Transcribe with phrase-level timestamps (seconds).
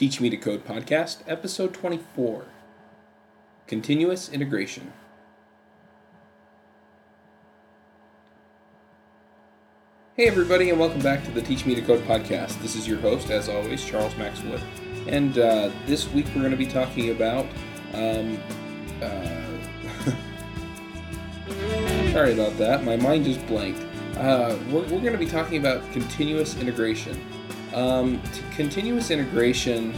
[0.00, 2.46] Teach Me to Code podcast, episode 24
[3.66, 4.94] Continuous Integration.
[10.16, 12.62] Hey, everybody, and welcome back to the Teach Me to Code podcast.
[12.62, 14.62] This is your host, as always, Charles Max Wood.
[15.06, 17.44] And uh, this week we're going to be talking about.
[17.92, 18.38] Um,
[19.02, 19.42] uh,
[22.12, 23.82] sorry about that, my mind just blanked.
[24.16, 27.22] Uh, we're, we're going to be talking about continuous integration.
[27.72, 28.20] Um,
[28.56, 29.94] continuous integration,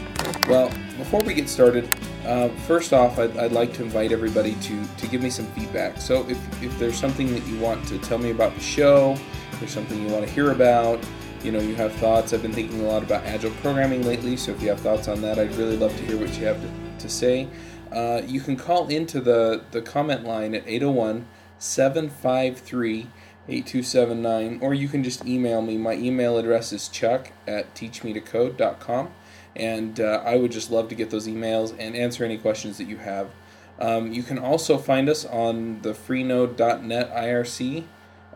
[0.47, 0.69] well,
[0.99, 1.89] before we get started,
[2.27, 5.99] uh, first off, I'd, I'd, like to invite everybody to, to give me some feedback.
[5.99, 9.17] So if, if there's something that you want to tell me about the show,
[9.59, 11.05] there's something you want to hear about,
[11.43, 12.33] you know, you have thoughts.
[12.33, 15.21] I've been thinking a lot about agile programming lately, so if you have thoughts on
[15.23, 16.69] that, I'd really love to hear what you have to,
[16.99, 17.49] to say.
[17.91, 21.27] Uh, you can call into the, the comment line at 801
[21.59, 23.07] 753
[23.49, 25.77] 8279, or you can just email me.
[25.77, 29.11] My email address is chuck at teachmetocode.com,
[29.57, 32.87] and uh, I would just love to get those emails and answer any questions that
[32.87, 33.31] you have.
[33.79, 37.85] Um, you can also find us on the freenode.net IRC.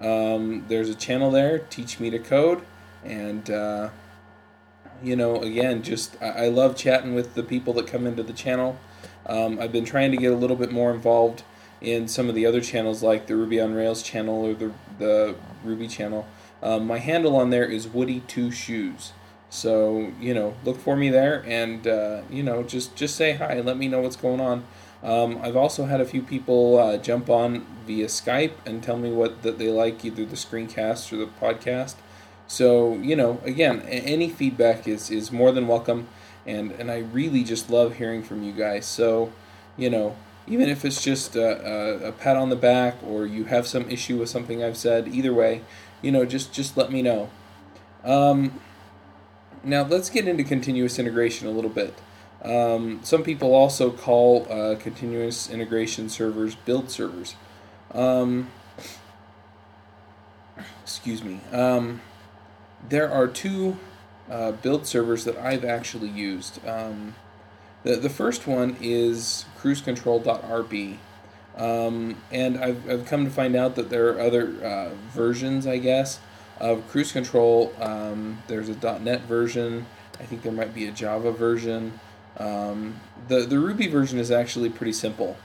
[0.01, 2.63] Um, there's a channel there, Teach Me to Code,
[3.05, 3.91] and uh,
[5.03, 8.33] you know, again, just I, I, love chatting with the people that come into the
[8.33, 8.79] channel.
[9.27, 11.43] Um, I've been trying to get a little bit more involved
[11.81, 15.35] in some of the other channels like the Ruby on Rails channel or the, the
[15.65, 16.27] Ruby channel.
[16.63, 19.13] Um, my handle on there is Woody Two Shoes.
[19.51, 23.61] So you know, look for me there, and uh, you know, just just say hi.
[23.61, 24.65] Let me know what's going on.
[25.03, 29.13] Um, I've also had a few people uh, jump on via Skype and tell me
[29.13, 31.95] what that they like, either the screencast or the podcast.
[32.47, 36.09] So you know, again, any feedback is is more than welcome,
[36.45, 38.87] and and I really just love hearing from you guys.
[38.87, 39.33] So
[39.77, 43.45] you know, even if it's just a, a, a, pat on the back or you
[43.45, 45.63] have some issue with something I've said, either way,
[46.03, 47.31] you know, just just let me know.
[48.05, 48.61] Um,
[49.65, 51.95] now let's get into continuous integration a little bit.
[52.43, 57.35] Um, some people also call uh, continuous integration servers build servers.
[57.93, 58.51] Um,
[60.83, 61.41] excuse me.
[61.51, 62.01] Um,
[62.89, 63.79] there are two
[64.31, 66.65] uh, build servers that I've actually used.
[67.87, 70.97] The, the first one is cruisecontrol.rb.
[71.57, 75.79] Um, and I've, I've come to find out that there are other uh, versions, I
[75.79, 76.19] guess,
[76.59, 77.73] of Cruise Control.
[77.81, 79.87] Um, there's a .NET version.
[80.19, 82.01] I think there might be a Java version.
[82.39, 85.37] Um, the, the Ruby version is actually pretty simple.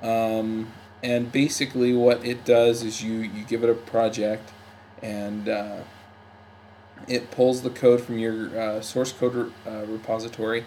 [0.00, 0.70] Um,
[1.02, 4.52] and basically what it does is you, you give it a project
[5.02, 5.78] and uh,
[7.08, 10.64] it pulls the code from your uh, source code uh, repository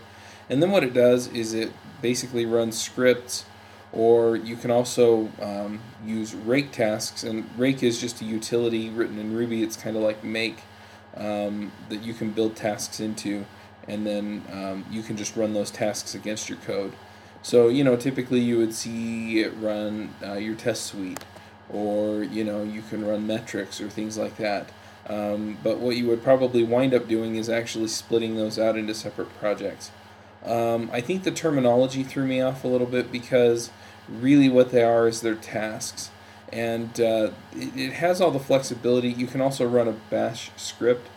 [0.50, 1.72] and then what it does is it
[2.02, 3.46] basically runs scripts,
[3.92, 7.24] or you can also um, use rake tasks.
[7.24, 9.64] And rake is just a utility written in Ruby.
[9.64, 10.64] It's kind of like make
[11.16, 13.46] um, that you can build tasks into,
[13.88, 16.94] and then um, you can just run those tasks against your code.
[17.42, 21.24] So you know, typically you would see it run uh, your test suite,
[21.70, 24.70] or you know, you can run metrics or things like that.
[25.08, 28.94] Um, but what you would probably wind up doing is actually splitting those out into
[28.94, 29.92] separate projects.
[30.46, 33.72] Um, I think the terminology threw me off a little bit because
[34.10, 36.12] really what they are is their tasks.
[36.52, 39.10] And uh, it, it, has all the flexibility.
[39.10, 41.10] You can also run a bash script.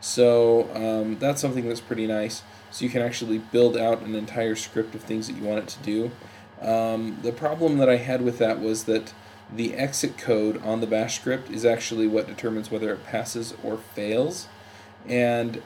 [0.00, 2.42] So um, that's something that's pretty nice.
[2.70, 5.68] So you can actually build out an entire script of things that you want it
[5.68, 6.10] to do.
[6.60, 9.12] Um, the problem that I had with that was that
[9.52, 13.76] the exit code on the bash script is actually what determines whether it passes or
[13.76, 14.48] fails.
[15.06, 15.62] And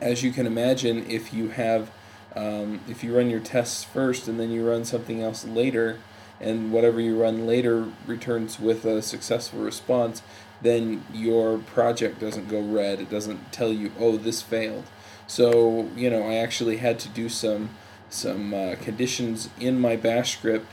[0.00, 1.90] as you can imagine, if you have
[2.34, 5.98] um, if you run your tests first and then you run something else later,
[6.40, 10.22] and whatever you run later returns with a successful response,
[10.60, 13.00] then your project doesn't go red.
[13.00, 14.84] It doesn't tell you, oh, this failed.
[15.26, 17.70] So you know, I actually had to do some
[18.08, 20.66] some uh, conditions in my Bash script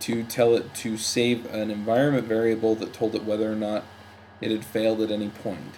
[0.00, 3.84] to tell it to save an environment variable that told it whether or not
[4.40, 5.76] it had failed at any point.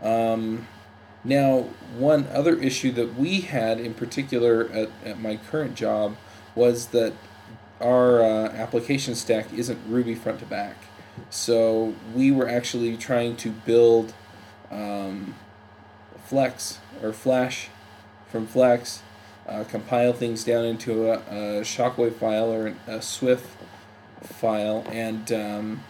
[0.00, 0.68] Um,
[1.24, 6.16] now, one other issue that we had in particular at, at my current job
[6.54, 7.14] was that
[7.80, 10.76] our uh, application stack isn't Ruby front to back.
[11.30, 14.12] So we were actually trying to build
[14.70, 15.34] um,
[16.26, 17.68] Flex or Flash
[18.28, 19.02] from Flex,
[19.48, 23.40] uh, compile things down into a, a Shockwave file or a SWF
[24.22, 25.84] file, and um,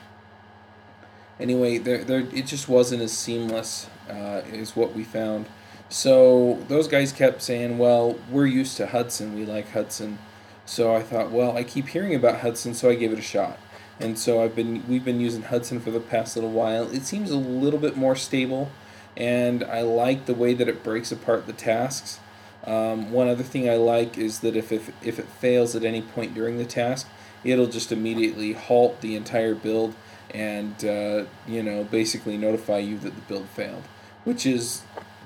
[1.38, 5.46] anyway, there, there, it just wasn't as seamless uh, is what we found.
[5.88, 9.34] So those guys kept saying, "Well, we're used to Hudson.
[9.34, 10.18] We like Hudson."
[10.66, 13.58] So I thought, well, I keep hearing about Hudson, so I gave it a shot.
[14.00, 16.90] And so I've been we've been using Hudson for the past little while.
[16.90, 18.70] It seems a little bit more stable,
[19.16, 22.18] and I like the way that it breaks apart the tasks.
[22.66, 26.00] Um, one other thing I like is that if, if, if it fails at any
[26.00, 27.06] point during the task,
[27.44, 29.94] it'll just immediately halt the entire build
[30.30, 33.84] and uh, you know basically notify you that the build failed,
[34.24, 34.82] which is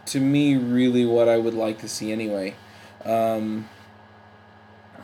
[0.06, 2.54] to me really what I would like to see anyway.
[3.04, 3.68] Um,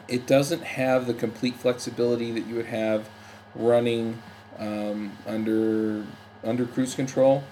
[0.08, 3.08] it doesn't have the complete flexibility that you would have
[3.55, 4.23] running
[4.58, 6.05] um, under
[6.43, 7.44] under cruise control.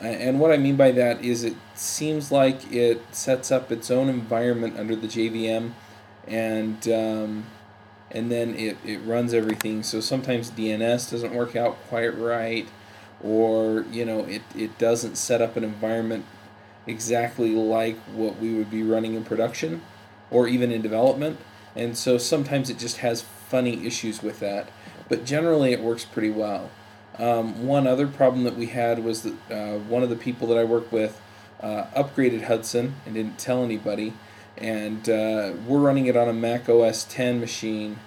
[0.00, 4.08] And what I mean by that is it seems like it sets up its own
[4.08, 5.72] environment under the JVM,
[6.26, 7.46] and um,
[8.10, 9.82] and then it, it runs everything.
[9.82, 12.68] So sometimes DNS doesn't work out quite right,
[13.22, 16.24] or you know it, it doesn't set up an environment
[16.86, 19.82] exactly like what we would be running in production,
[20.30, 21.38] or even in development.
[21.76, 24.70] And so sometimes it just has funny issues with that,
[25.08, 26.70] but generally it works pretty well.
[27.18, 30.58] Um, one other problem that we had was that uh, one of the people that
[30.58, 31.20] I work with
[31.60, 34.14] uh, upgraded Hudson and didn't tell anybody.
[34.56, 37.98] And uh, we're running it on a Mac OS 10 machine,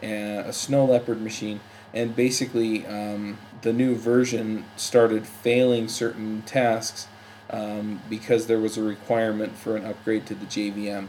[0.00, 1.60] and a Snow Leopard machine,
[1.92, 7.08] and basically um, the new version started failing certain tasks
[7.50, 11.08] um, because there was a requirement for an upgrade to the JVM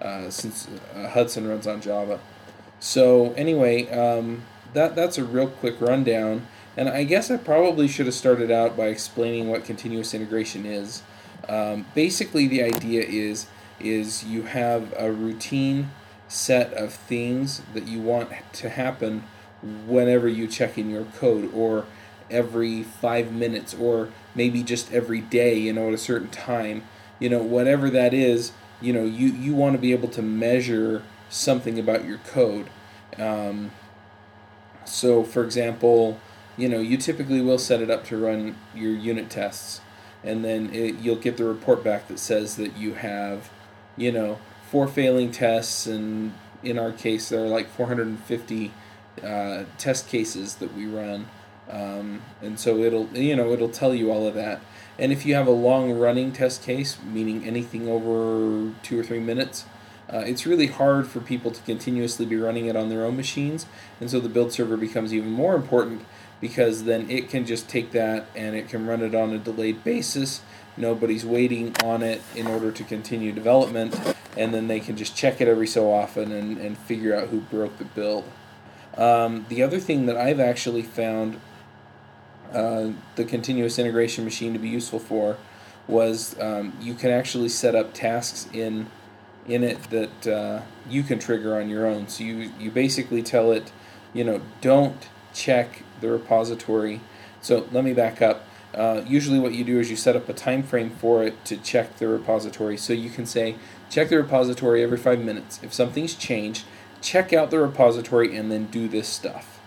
[0.00, 2.20] uh, since uh, Hudson runs on Java.
[2.80, 4.42] So anyway, um,
[4.74, 6.46] that that's a real quick rundown.
[6.76, 11.02] And I guess I probably should have started out by explaining what continuous integration is.
[11.48, 13.46] Um, basically, the idea is
[13.80, 15.90] is you have a routine
[16.28, 19.24] set of things that you want to happen
[19.62, 21.86] whenever you check in your code, or
[22.30, 25.58] every five minutes, or maybe just every day.
[25.58, 26.84] You know, at a certain time.
[27.18, 28.52] You know, whatever that is.
[28.80, 32.70] You know, you you want to be able to measure something about your code.
[33.18, 33.72] Um,
[34.84, 36.20] so, for example
[36.58, 39.80] you know, you typically will set it up to run your unit tests,
[40.24, 43.50] and then it, you'll get the report back that says that you have,
[43.96, 46.34] you know, four failing tests, and
[46.64, 48.72] in our case, there are like 450
[49.22, 51.28] uh, test cases that we run,
[51.70, 54.60] um, and so it'll, you know, it'll tell you all of that.
[54.98, 59.20] And if you have a long running test case, meaning anything over two or three
[59.20, 59.64] minutes,
[60.12, 63.66] uh, it's really hard for people to continuously be running it on their own machines,
[64.00, 66.04] and so the build server becomes even more important
[66.40, 69.82] because then it can just take that and it can run it on a delayed
[69.84, 70.40] basis.
[70.76, 73.98] Nobody's waiting on it in order to continue development,
[74.36, 77.40] and then they can just check it every so often and, and figure out who
[77.40, 78.24] broke the build.
[78.98, 81.40] Um, the other thing that I've actually found
[82.52, 85.36] uh, the continuous integration machine to be useful for
[85.86, 88.88] was um, you can actually set up tasks in
[89.46, 90.60] in it that uh,
[90.90, 92.08] you can trigger on your own.
[92.08, 93.72] So you you basically tell it,
[94.12, 97.00] you know, don't check the repository.
[97.40, 98.44] So let me back up.
[98.74, 101.56] Uh, usually what you do is you set up a time frame for it to
[101.56, 102.76] check the repository.
[102.76, 103.56] So you can say,
[103.88, 105.58] check the repository every five minutes.
[105.62, 106.66] If something's changed,
[107.00, 109.60] check out the repository and then do this stuff.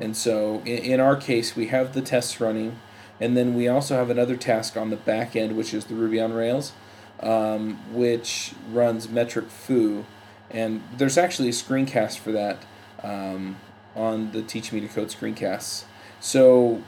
[0.00, 2.78] And so in, in our case, we have the tests running,
[3.20, 6.20] and then we also have another task on the back end, which is the Ruby
[6.20, 6.72] on Rails,
[7.20, 10.04] um, which runs metric_fu.
[10.50, 12.64] And there's actually a screencast for that.
[13.02, 13.56] Um,
[13.98, 15.84] on the Teach Me to Code screencasts.
[16.20, 16.82] So,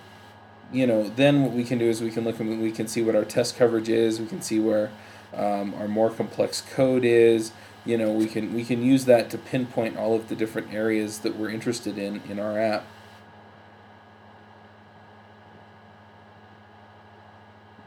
[0.72, 3.02] you know, then what we can do is we can look and we can see
[3.02, 4.20] what our test coverage is.
[4.20, 4.90] We can see where
[5.34, 7.52] um, our more complex code is.
[7.84, 11.18] You know, we can we can use that to pinpoint all of the different areas
[11.20, 12.84] that we're interested in in our app.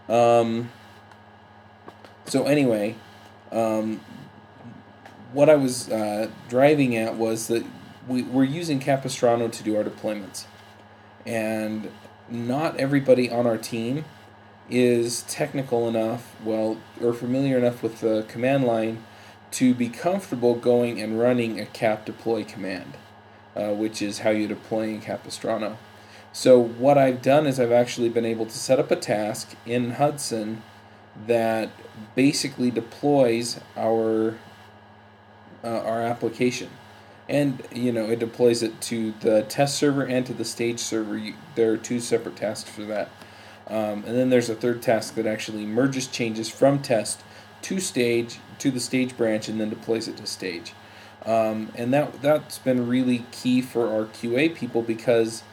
[0.09, 0.71] Um,
[2.25, 2.95] so anyway,
[3.51, 4.01] um,
[5.31, 7.65] what I was uh, driving at was that
[8.07, 10.45] we, we're using Capistrano to do our deployments.
[11.25, 11.89] And
[12.29, 14.05] not everybody on our team
[14.69, 19.03] is technical enough, well, or familiar enough with the command line
[19.53, 22.97] to be comfortable going and running a cap deploy command,
[23.55, 25.77] uh, which is how you deploy in Capistrano.
[26.31, 29.91] So what I've done is I've actually been able to set up a task in
[29.91, 30.63] Hudson
[31.27, 31.69] that
[32.15, 34.35] basically deploys our
[35.63, 36.69] uh, our application
[37.29, 41.17] and you know it deploys it to the test server and to the stage server.
[41.17, 43.09] You, there are two separate tasks for that,
[43.67, 47.21] um, and then there's a third task that actually merges changes from test
[47.63, 50.73] to stage to the stage branch and then deploys it to stage.
[51.25, 55.43] Um, and that that's been really key for our QA people because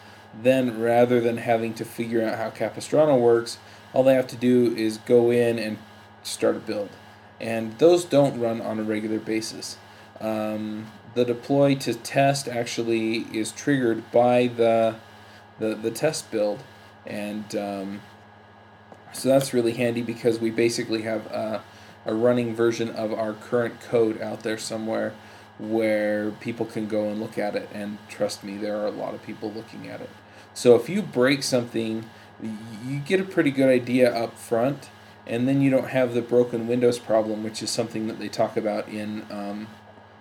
[0.42, 3.58] then rather than having to figure out how Capistrano works,
[3.92, 5.78] all they have to do is go in and
[6.22, 6.90] start a build,
[7.40, 9.78] and those don't run on a regular basis.
[10.20, 14.96] Um, the deploy to test actually is triggered by the
[15.58, 16.62] the, the test build
[17.06, 18.00] and um,
[19.12, 21.62] so that's really handy because we basically have a,
[22.06, 25.14] a running version of our current code out there somewhere
[25.58, 27.68] where people can go and look at it.
[27.72, 30.10] And trust me, there are a lot of people looking at it.
[30.54, 32.08] So if you break something,
[32.42, 34.88] you get a pretty good idea up front,
[35.26, 38.56] and then you don't have the broken Windows problem, which is something that they talk
[38.56, 39.68] about in um,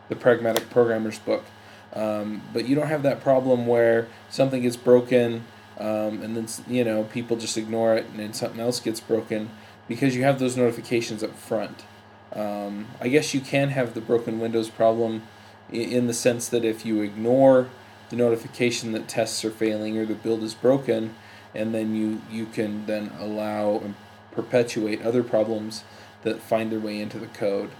[0.09, 1.45] the Pragmatic Programmer's book.
[1.93, 5.45] Um, but you don't have that problem where something gets broken
[5.79, 9.49] um, and then you know people just ignore it and then something else gets broken
[9.89, 11.83] because you have those notifications up front.
[12.31, 15.23] Um, I guess you can have the broken Windows problem
[15.71, 17.67] in the sense that if you ignore
[18.09, 21.15] the notification that tests are failing or the build is broken,
[21.53, 23.95] and then you, you can then allow and
[24.31, 25.83] perpetuate other problems
[26.21, 27.71] that find their way into the code.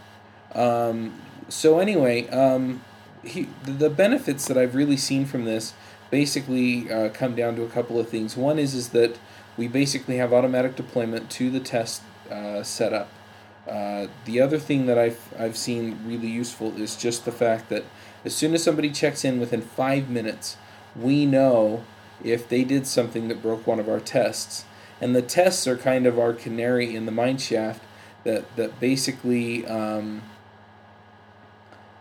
[0.54, 2.82] Um, so anyway, um,
[3.24, 5.74] he, the benefits that I've really seen from this
[6.10, 8.36] basically uh, come down to a couple of things.
[8.36, 9.20] One is is that
[9.58, 12.02] we basically have automatic deployment to the test
[12.32, 13.10] uh, setup.
[13.68, 17.84] Uh, the other thing that I've, I've seen really useful is just the fact that
[18.26, 20.58] as soon as somebody checks in within five minutes,
[20.96, 21.84] we know
[22.24, 24.66] if they did something that broke one of our tests.
[25.00, 27.84] And the tests are kind of our canary in the mine shaft
[28.24, 30.24] that, that basically um,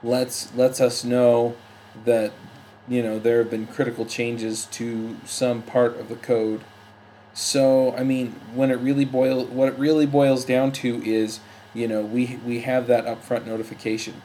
[0.03, 1.55] lets, lets us know
[2.05, 2.33] that
[2.89, 6.63] you know there have been critical changes to some part of the code.
[7.39, 11.39] So I mean, when it really boil, what it really boils down to is
[11.73, 14.21] you know we we have that upfront notification.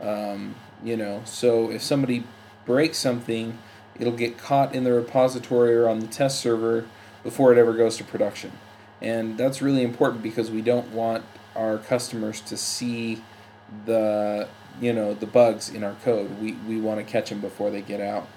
[0.00, 2.24] Um, you know so if somebody
[2.64, 3.58] breaks something
[3.98, 6.86] it'll get caught in the repository or on the test server
[7.24, 8.52] before it ever goes to production.
[9.00, 11.24] And that's really important because we don't want
[11.56, 13.22] our customers to see
[13.86, 14.48] the
[14.80, 16.40] you know the bugs in our code.
[16.40, 18.28] We, we want to catch them before they get out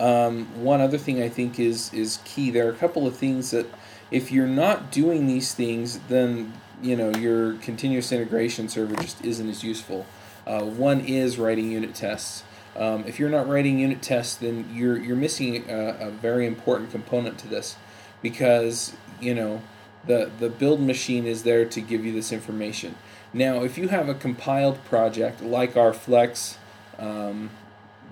[0.00, 3.50] um, one other thing I think is is key there are a couple of things
[3.50, 3.66] that
[4.10, 9.48] if you're not doing these things then you know your continuous integration server just isn't
[9.48, 10.06] as useful.
[10.46, 12.42] Uh, one is writing unit tests.
[12.76, 16.90] Um, if you're not writing unit tests, then you're you're missing a, a, very important
[16.90, 17.76] component to this,
[18.22, 19.62] because you know
[20.06, 22.94] the the build machine is there to give you this information.
[23.32, 26.58] Now, if you have a compiled project like our Flex,
[26.98, 27.50] um,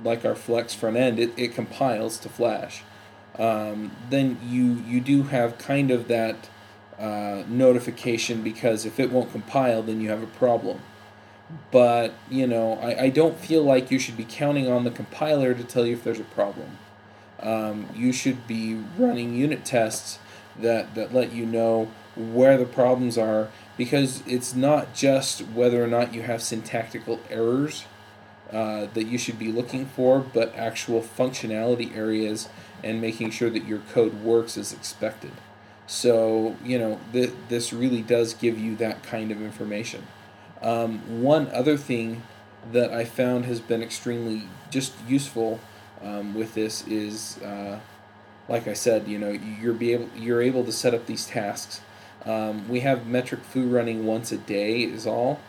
[0.04, 2.82] like our Flex front end, it, it compiles to Flash.
[3.38, 6.48] Um, then you you do have kind of that
[6.98, 10.80] uh, notification because if it won't compile, then you have a problem.
[11.70, 15.54] But, you know, I, I don't feel like you should be counting on the compiler
[15.54, 16.78] to tell you if there's a problem.
[17.40, 20.18] Um, you should be running unit tests
[20.58, 25.86] that, that let you know where the problems are because it's not just whether or
[25.86, 27.84] not you have syntactical errors
[28.52, 32.48] uh, that you should be looking for, but actual functionality areas
[32.82, 35.32] and making sure that your code works as expected.
[35.86, 40.06] So, you know, th- this really does give you that kind of information.
[40.62, 42.22] Um, one other thing
[42.72, 45.60] that I found has been extremely just useful
[46.02, 47.80] um, with this is, uh,
[48.48, 51.80] like I said, you know, you're be able you're able to set up these tasks.
[52.24, 55.40] Um, we have metric_fu running once a day is all,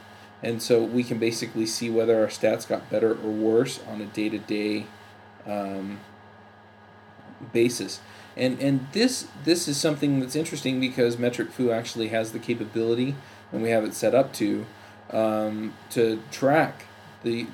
[0.41, 4.05] and so we can basically see whether our stats got better or worse on a
[4.05, 4.86] day to day
[7.51, 8.00] basis.
[8.38, 13.15] And and this this is something that's interesting because Metric Fu actually has the capability,
[13.51, 14.65] and we have it set up to,
[15.12, 16.86] um, to track
[17.24, 17.48] the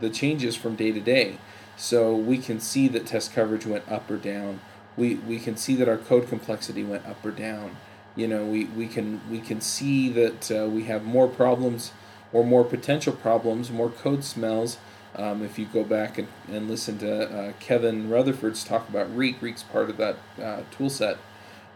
[0.00, 1.38] the changes from day to day.
[1.76, 4.60] So we can see that test coverage went up or down.
[4.96, 7.76] We we can see that our code complexity went up or down.
[8.14, 11.92] You know, we, we can we can see that uh, we have more problems
[12.32, 14.78] or more potential problems, more code smells
[15.14, 19.42] um, if you go back and, and listen to uh, Kevin Rutherford's talk about Reek,
[19.42, 21.18] Reek's part of that uh, tool set.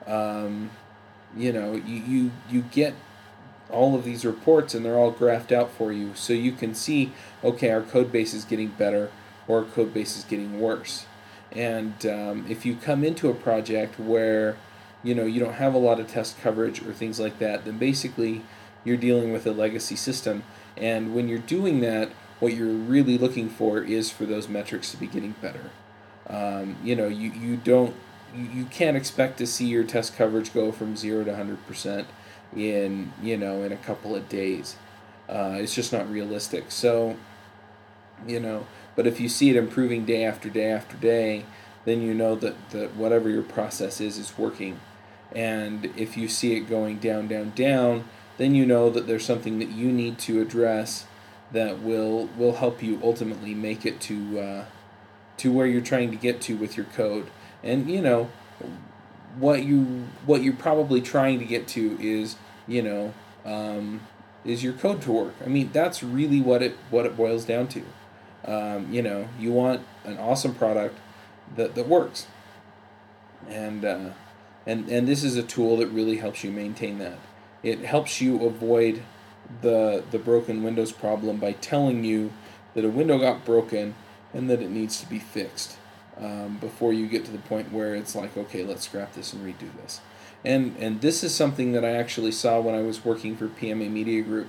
[0.07, 0.71] Um,
[1.37, 2.95] you know, you, you, you get
[3.69, 7.13] all of these reports and they're all graphed out for you so you can see,
[7.45, 9.11] okay, our code base is getting better
[9.49, 11.07] or our code base is getting worse.
[11.53, 14.57] And um, if you come into a project where
[15.03, 17.79] you know you don't have a lot of test coverage or things like that, then
[17.79, 18.43] basically
[18.87, 20.45] you're dealing with a legacy system.
[20.77, 24.97] And when you're doing that, what you're really looking for is for those metrics to
[24.97, 25.71] be getting better.
[26.29, 27.95] Um, you know, you, you don't
[28.35, 32.07] you, can't expect to see your test coverage go from zero to hundred percent
[32.55, 34.77] in you know in a couple of days.
[35.29, 36.71] Uh, it's just not realistic.
[36.71, 37.17] So,
[38.27, 41.45] you know, but if you see it improving day after day after day,
[41.85, 44.81] then you know that, that whatever your process is is working.
[45.33, 48.05] And if you see it going down, down, down,
[48.39, 51.07] then you know that there's something that you need to address
[51.53, 54.65] that will will help you ultimately make it to uh,
[55.39, 57.31] to where you're trying to get to with your code.
[57.63, 58.31] And you know
[59.39, 63.15] what you what you're probably trying to get to is you know
[63.45, 64.01] um,
[64.45, 65.35] is your code to work.
[65.45, 67.83] I mean, that's really what it what it boils down to.
[68.45, 70.99] Um, you know, you want an awesome product
[71.57, 72.27] that, that works,
[73.49, 74.11] and uh,
[74.67, 77.19] and and this is a tool that really helps you maintain that.
[77.67, 79.03] It helps you avoid
[79.61, 82.33] the the broken Windows problem by telling you
[82.75, 83.97] that a window got broken
[84.33, 85.77] and that it needs to be fixed
[86.17, 89.45] um, before you get to the point where it's like, okay, let's scrap this and
[89.45, 90.01] redo this.
[90.45, 93.91] And and this is something that I actually saw when I was working for PMA
[93.91, 94.49] Media Group.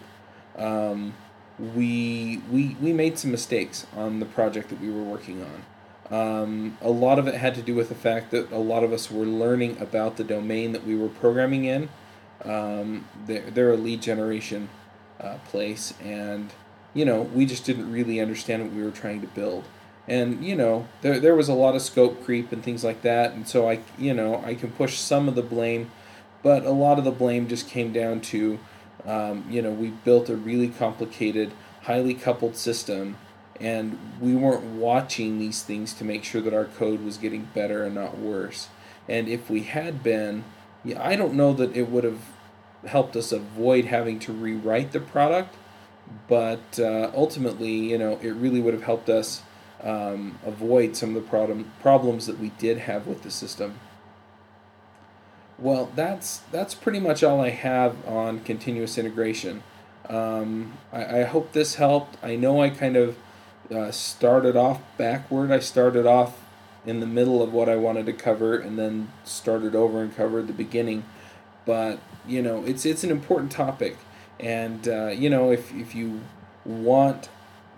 [0.55, 1.15] Um,
[1.57, 5.63] we we we made some mistakes on the project that we were working on.
[6.09, 8.93] Um, a lot of it had to do with the fact that a lot of
[8.93, 11.89] us were learning about the domain that we were programming in.
[12.43, 14.69] Um, they're, they're a lead generation
[15.19, 16.51] uh, place, and
[16.93, 19.65] you know we just didn't really understand what we were trying to build.
[20.07, 23.33] And you know there there was a lot of scope creep and things like that,
[23.33, 25.91] and so I you know I can push some of the blame,
[26.43, 28.59] but a lot of the blame just came down to
[29.05, 31.51] um, you know we built a really complicated,
[31.81, 33.17] highly coupled system
[33.59, 37.83] and we weren't watching these things to make sure that our code was getting better
[37.83, 38.69] and not worse.
[39.07, 40.43] And if we had been,
[40.83, 42.21] yeah, I don't know that it would have
[42.85, 45.55] helped us avoid having to rewrite the product,
[46.27, 49.41] but uh, ultimately, you know, it really would have helped us
[49.83, 53.79] um, avoid some of the problem problems that we did have with the system.
[55.59, 59.63] Well, that's that's pretty much all I have on continuous integration.
[60.07, 62.17] Um, I, I hope this helped.
[62.23, 63.17] I know I kind of
[63.73, 65.51] uh, started off backward.
[65.51, 66.39] I started off
[66.87, 70.47] in the middle of what I wanted to cover and then started over and covered
[70.47, 71.03] the beginning.
[71.65, 73.97] But you know, it's it's an important topic,
[74.39, 76.21] and uh, you know, if if you
[76.65, 77.29] want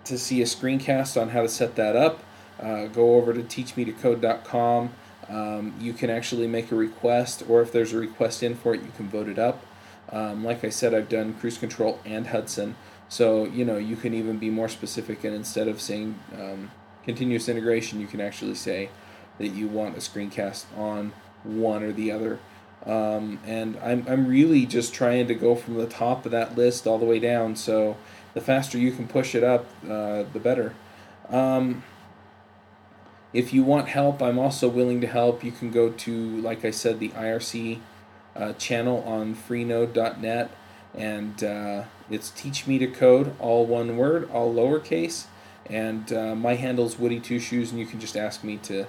[0.04, 2.22] to see a screencast on how to set that up,
[2.60, 4.92] uh, go over to teachmetocode.com.
[5.28, 8.82] Um, you can actually make a request, or if there's a request in for it,
[8.82, 9.64] you can vote it up.
[10.10, 12.76] Um, like I said, I've done cruise control and Hudson.
[13.08, 16.70] So you know you can even be more specific, and instead of saying um,
[17.04, 18.90] continuous integration, you can actually say
[19.40, 22.38] that you want a screencast on one or the other.
[22.84, 26.86] Um, and I'm, I'm really just trying to go from the top of that list
[26.86, 27.56] all the way down.
[27.56, 27.96] So
[28.34, 30.74] the faster you can push it up, uh, the better.
[31.28, 31.82] Um,
[33.32, 35.42] if you want help, I'm also willing to help.
[35.42, 37.80] You can go to, like I said, the IRC
[38.36, 40.50] uh, channel on freenode.net
[40.94, 45.26] and uh, it's Teach Me to Code, all one word, all lowercase.
[45.66, 48.86] And uh, my handle is Woody Two Shoes, and you can just ask me to,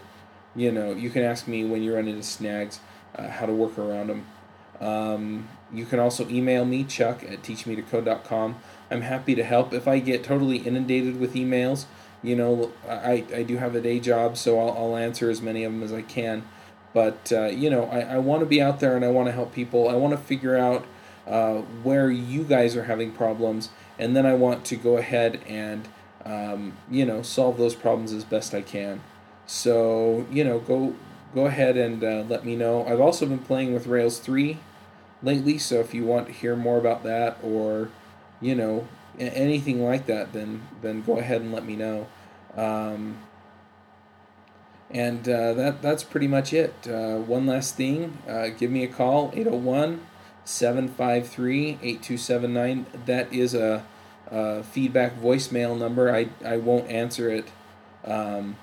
[0.55, 2.79] you know, you can ask me when you run into snags
[3.15, 4.25] uh, how to work around them.
[4.79, 8.55] Um, you can also email me, Chuck at teachmetocode.com.
[8.89, 9.73] I'm happy to help.
[9.73, 11.85] If I get totally inundated with emails,
[12.23, 15.63] you know, I, I do have a day job, so I'll, I'll answer as many
[15.63, 16.43] of them as I can.
[16.93, 19.31] But, uh, you know, I, I want to be out there and I want to
[19.31, 19.87] help people.
[19.87, 20.85] I want to figure out
[21.27, 25.87] uh, where you guys are having problems, and then I want to go ahead and
[26.25, 29.01] um, you know solve those problems as best I can.
[29.45, 30.95] So you know go
[31.33, 32.85] go ahead and uh, let me know.
[32.85, 34.59] I've also been playing with Rails three
[35.23, 37.89] lately, so if you want to hear more about that or
[38.39, 38.87] you know
[39.19, 42.07] anything like that, then then go ahead and let me know.
[42.55, 43.17] Um,
[44.89, 46.73] and uh, that that's pretty much it.
[46.87, 50.05] Uh, one last thing, uh, give me a call 801
[50.43, 52.85] 753 8279.
[53.05, 53.85] That is a,
[54.29, 56.13] a, feedback voicemail number.
[56.13, 57.51] I, I won't answer it.
[58.03, 58.57] Um,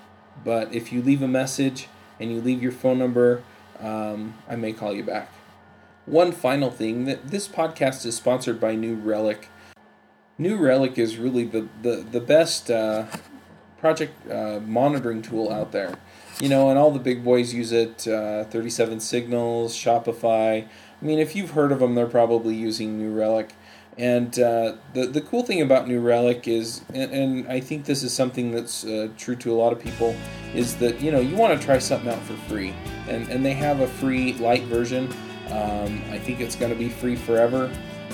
[0.45, 1.88] but if you leave a message
[2.21, 3.43] and you leave your phone number,
[3.81, 5.33] um, I may call you back.
[6.07, 9.49] One final thing that this podcast is sponsored by New Relic.
[10.38, 13.07] New Relic is really the, the, the best uh,
[13.79, 15.99] project uh, monitoring tool out there.
[16.41, 20.64] You know, and all the big boys use it uh, 37 Signals, Shopify.
[20.64, 23.51] I mean, if you've heard of them, they're probably using New Relic.
[23.99, 28.05] And uh, the the cool thing about New Relic is, and, and I think this
[28.05, 30.15] is something that's uh, true to a lot of people,
[30.55, 32.73] is that you know you want to try something out for free,
[33.09, 35.13] and and they have a free light version.
[35.51, 37.73] Um, I think it's going to be free forever,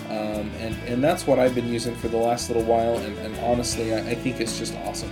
[0.08, 2.96] um, and and that's what I've been using for the last little while.
[2.96, 5.10] And, and honestly, I, I, think it's just awesome.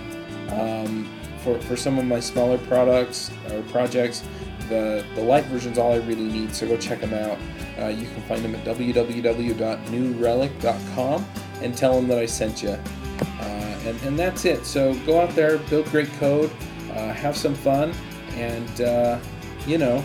[0.49, 1.07] Um,
[1.43, 4.23] for for some of my smaller products or projects,
[4.69, 6.55] the the light version's all I really need.
[6.55, 7.37] So go check them out.
[7.79, 11.25] Uh, you can find them at www.newrelic.com
[11.61, 12.69] and tell them that I sent you.
[12.69, 14.65] Uh, and, and that's it.
[14.65, 16.51] So go out there, build great code,
[16.91, 17.93] uh, have some fun,
[18.35, 19.19] and, uh,
[19.65, 20.03] you know,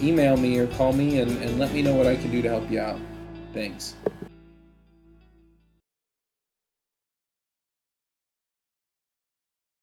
[0.00, 2.48] email me or call me and, and let me know what I can do to
[2.48, 2.98] help you out.
[3.52, 3.94] Thanks.